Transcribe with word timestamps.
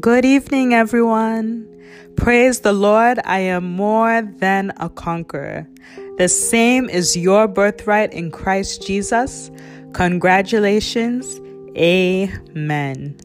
Good 0.00 0.24
evening, 0.24 0.72
everyone. 0.72 1.68
Praise 2.16 2.60
the 2.60 2.72
Lord, 2.72 3.18
I 3.26 3.40
am 3.40 3.64
more 3.64 4.22
than 4.22 4.72
a 4.78 4.88
conqueror. 4.88 5.68
The 6.16 6.28
same 6.28 6.88
is 6.88 7.16
your 7.16 7.46
birthright 7.46 8.14
in 8.14 8.30
Christ 8.30 8.86
Jesus. 8.86 9.50
Congratulations. 9.92 11.40
Amen. 11.76 13.20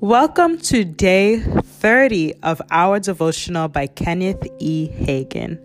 Welcome 0.00 0.58
to 0.58 0.84
day 0.84 1.40
30 1.40 2.34
of 2.42 2.62
our 2.70 3.00
devotional 3.00 3.68
by 3.68 3.88
Kenneth 3.88 4.46
E. 4.60 4.88
Hagin. 4.88 5.58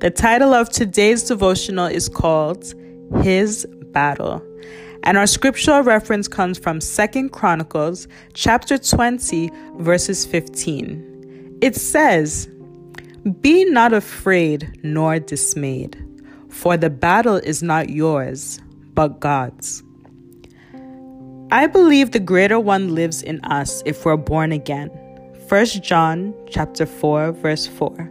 The 0.00 0.10
title 0.10 0.54
of 0.54 0.68
today's 0.68 1.24
devotional 1.24 1.86
is 1.86 2.08
called 2.08 2.74
His 3.22 3.66
Battle. 3.92 4.40
And 5.04 5.18
our 5.18 5.26
scriptural 5.26 5.82
reference 5.82 6.28
comes 6.28 6.58
from 6.58 6.80
Second 6.80 7.30
Chronicles 7.30 8.06
chapter 8.34 8.78
20 8.78 9.50
verses 9.78 10.24
15. 10.24 11.58
It 11.60 11.74
says, 11.74 12.48
"Be 13.40 13.64
not 13.64 13.92
afraid 13.92 14.78
nor 14.82 15.18
dismayed, 15.18 15.96
for 16.48 16.76
the 16.76 16.90
battle 16.90 17.36
is 17.36 17.62
not 17.62 17.90
yours, 17.90 18.60
but 18.94 19.18
God's." 19.20 19.82
I 21.50 21.66
believe 21.66 22.12
the 22.12 22.20
greater 22.20 22.58
one 22.58 22.94
lives 22.94 23.22
in 23.22 23.40
us 23.44 23.82
if 23.84 24.04
we're 24.04 24.16
born 24.16 24.52
again. 24.52 24.90
1 25.48 25.82
John 25.82 26.32
chapter 26.48 26.86
4 26.86 27.32
verse 27.32 27.66
4. 27.66 28.08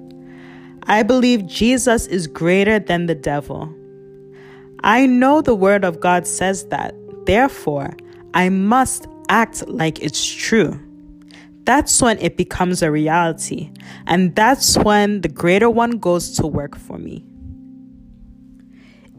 I 0.87 1.03
believe 1.03 1.47
Jesus 1.47 2.05
is 2.07 2.27
greater 2.27 2.79
than 2.79 3.05
the 3.05 3.15
devil. 3.15 3.73
I 4.83 5.05
know 5.05 5.41
the 5.41 5.55
Word 5.55 5.83
of 5.83 5.99
God 5.99 6.25
says 6.25 6.65
that. 6.65 6.95
Therefore, 7.25 7.95
I 8.33 8.49
must 8.49 9.07
act 9.29 9.67
like 9.67 10.01
it's 10.01 10.25
true. 10.25 10.79
That's 11.63 12.01
when 12.01 12.17
it 12.17 12.37
becomes 12.37 12.81
a 12.81 12.89
reality. 12.89 13.71
And 14.07 14.35
that's 14.35 14.77
when 14.77 15.21
the 15.21 15.29
greater 15.29 15.69
one 15.69 15.99
goes 15.99 16.31
to 16.37 16.47
work 16.47 16.75
for 16.75 16.97
me. 16.97 17.23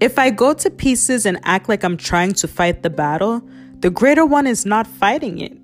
If 0.00 0.18
I 0.18 0.30
go 0.30 0.52
to 0.52 0.68
pieces 0.68 1.26
and 1.26 1.38
act 1.44 1.68
like 1.68 1.84
I'm 1.84 1.96
trying 1.96 2.32
to 2.34 2.48
fight 2.48 2.82
the 2.82 2.90
battle, 2.90 3.40
the 3.78 3.90
greater 3.90 4.26
one 4.26 4.48
is 4.48 4.66
not 4.66 4.88
fighting 4.88 5.38
it. 5.38 5.56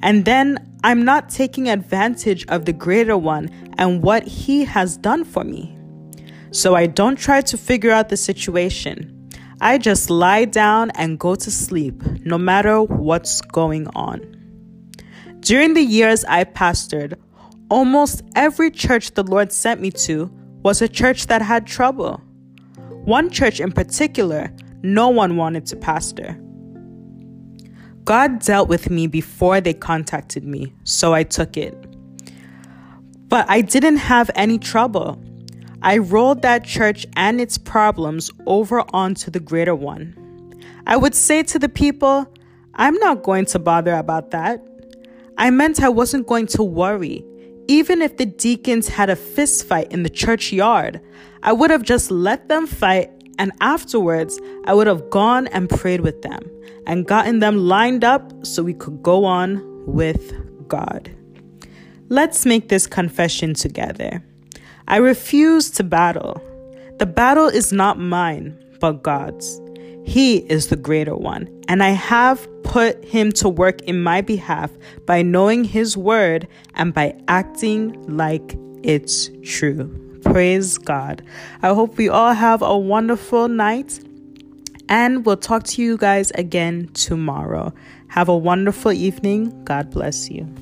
And 0.00 0.24
then 0.24 0.78
I'm 0.84 1.04
not 1.04 1.28
taking 1.28 1.68
advantage 1.68 2.46
of 2.46 2.66
the 2.66 2.72
greater 2.72 3.18
one 3.18 3.50
and 3.78 4.02
what 4.02 4.26
he 4.26 4.64
has 4.64 4.96
done 4.96 5.24
for 5.24 5.42
me. 5.42 5.76
So 6.52 6.76
I 6.76 6.86
don't 6.86 7.16
try 7.16 7.40
to 7.40 7.58
figure 7.58 7.90
out 7.90 8.08
the 8.08 8.16
situation. 8.16 9.19
I 9.62 9.76
just 9.76 10.08
lie 10.08 10.46
down 10.46 10.90
and 10.92 11.18
go 11.18 11.34
to 11.34 11.50
sleep, 11.50 12.02
no 12.24 12.38
matter 12.38 12.82
what's 12.82 13.42
going 13.42 13.88
on. 13.88 14.20
During 15.40 15.74
the 15.74 15.82
years 15.82 16.24
I 16.24 16.44
pastored, 16.44 17.18
almost 17.68 18.22
every 18.34 18.70
church 18.70 19.12
the 19.12 19.22
Lord 19.22 19.52
sent 19.52 19.82
me 19.82 19.90
to 20.06 20.30
was 20.62 20.80
a 20.80 20.88
church 20.88 21.26
that 21.26 21.42
had 21.42 21.66
trouble. 21.66 22.22
One 23.04 23.28
church 23.28 23.60
in 23.60 23.72
particular, 23.72 24.50
no 24.82 25.08
one 25.08 25.36
wanted 25.36 25.66
to 25.66 25.76
pastor. 25.76 26.40
God 28.04 28.40
dealt 28.40 28.68
with 28.68 28.88
me 28.88 29.06
before 29.06 29.60
they 29.60 29.74
contacted 29.74 30.42
me, 30.42 30.72
so 30.84 31.12
I 31.12 31.22
took 31.22 31.58
it. 31.58 31.74
But 33.28 33.44
I 33.48 33.60
didn't 33.60 33.98
have 33.98 34.30
any 34.34 34.58
trouble. 34.58 35.22
I 35.82 35.98
rolled 35.98 36.42
that 36.42 36.64
church 36.64 37.06
and 37.16 37.40
its 37.40 37.56
problems 37.56 38.30
over 38.46 38.84
onto 38.94 39.30
the 39.30 39.40
greater 39.40 39.74
one. 39.74 40.14
I 40.86 40.96
would 40.96 41.14
say 41.14 41.42
to 41.44 41.58
the 41.58 41.68
people, 41.68 42.32
I'm 42.74 42.94
not 42.96 43.22
going 43.22 43.46
to 43.46 43.58
bother 43.58 43.94
about 43.94 44.30
that. 44.30 44.62
I 45.38 45.50
meant 45.50 45.82
I 45.82 45.88
wasn't 45.88 46.26
going 46.26 46.46
to 46.48 46.62
worry. 46.62 47.24
Even 47.66 48.02
if 48.02 48.16
the 48.18 48.26
deacons 48.26 48.88
had 48.88 49.08
a 49.08 49.16
fist 49.16 49.66
fight 49.66 49.90
in 49.90 50.02
the 50.02 50.10
churchyard, 50.10 51.00
I 51.42 51.52
would 51.52 51.70
have 51.70 51.82
just 51.82 52.10
let 52.10 52.48
them 52.48 52.66
fight, 52.66 53.10
and 53.38 53.52
afterwards, 53.60 54.38
I 54.66 54.74
would 54.74 54.86
have 54.86 55.08
gone 55.08 55.46
and 55.46 55.70
prayed 55.70 56.00
with 56.00 56.20
them 56.20 56.42
and 56.86 57.06
gotten 57.06 57.38
them 57.38 57.56
lined 57.56 58.04
up 58.04 58.44
so 58.44 58.62
we 58.62 58.74
could 58.74 59.02
go 59.02 59.24
on 59.24 59.62
with 59.86 60.34
God. 60.68 61.10
Let's 62.08 62.44
make 62.44 62.68
this 62.68 62.86
confession 62.86 63.54
together. 63.54 64.22
I 64.90 64.96
refuse 64.96 65.70
to 65.70 65.84
battle. 65.84 66.42
The 66.98 67.06
battle 67.06 67.46
is 67.46 67.72
not 67.72 68.00
mine, 68.00 68.58
but 68.80 69.04
God's. 69.04 69.60
He 70.04 70.38
is 70.38 70.66
the 70.66 70.74
greater 70.74 71.14
one, 71.14 71.48
and 71.68 71.80
I 71.80 71.90
have 71.90 72.48
put 72.64 73.04
him 73.04 73.30
to 73.34 73.48
work 73.48 73.82
in 73.82 74.02
my 74.02 74.20
behalf 74.20 74.72
by 75.06 75.22
knowing 75.22 75.62
his 75.62 75.96
word 75.96 76.48
and 76.74 76.92
by 76.92 77.14
acting 77.28 78.16
like 78.16 78.58
it's 78.82 79.30
true. 79.44 79.86
Praise 80.24 80.76
God. 80.76 81.22
I 81.62 81.68
hope 81.68 81.96
we 81.96 82.08
all 82.08 82.32
have 82.32 82.60
a 82.60 82.76
wonderful 82.76 83.46
night, 83.46 84.00
and 84.88 85.24
we'll 85.24 85.36
talk 85.36 85.62
to 85.64 85.82
you 85.82 85.98
guys 85.98 86.32
again 86.32 86.90
tomorrow. 86.94 87.72
Have 88.08 88.28
a 88.28 88.36
wonderful 88.36 88.90
evening. 88.90 89.64
God 89.64 89.92
bless 89.92 90.28
you. 90.28 90.52